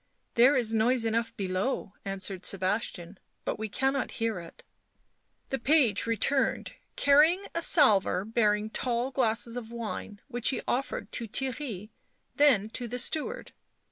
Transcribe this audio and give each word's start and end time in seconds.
"There 0.33 0.55
is 0.55 0.73
noise 0.73 1.05
enough 1.05 1.37
below," 1.37 1.93
answered 2.03 2.43
Sebastian," 2.43 3.19
but 3.45 3.59
we 3.59 3.69
cannot 3.69 4.13
hear 4.17 4.39
it." 4.39 4.63
The 5.49 5.59
page 5.59 6.07
returned, 6.07 6.73
carrying 6.95 7.45
a 7.53 7.61
salver 7.61 8.25
bearing 8.25 8.71
tall 8.71 9.11
glasses 9.11 9.55
of 9.55 9.71
wine, 9.71 10.19
which 10.27 10.49
he 10.49 10.59
offered 10.67 11.11
to 11.11 11.27
Theirry, 11.27 11.91
then 12.35 12.71
to 12.71 12.87
the 12.87 12.97
steward. 12.97 13.51